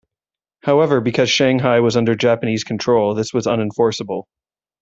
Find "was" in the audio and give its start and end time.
1.81-1.95, 3.35-3.45